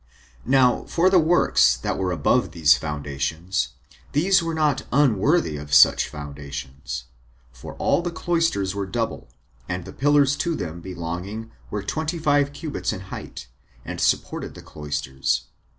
Now 0.47 0.85
for 0.85 1.11
the 1.11 1.19
works 1.19 1.77
that 1.77 1.95
were 1.95 2.11
above 2.11 2.53
these 2.53 2.75
foundations, 2.75 3.69
these 4.13 4.41
were 4.41 4.55
not 4.55 4.81
unworthy 4.91 5.57
of 5.57 5.75
such 5.75 6.09
foundations; 6.09 7.03
for 7.51 7.75
all 7.75 8.01
the 8.01 8.09
cloisters 8.09 8.73
were 8.73 8.87
double, 8.87 9.29
and 9.69 9.85
the 9.85 9.93
pillars 9.93 10.35
to 10.37 10.55
them 10.55 10.81
belonging 10.81 11.51
were 11.69 11.83
twenty 11.83 12.17
five 12.17 12.51
cubits 12.51 12.91
in 12.91 13.01
height, 13.13 13.45
and 13.85 14.01
supported 14.01 14.55
the 14.55 14.63
cloisters. 14.63 15.43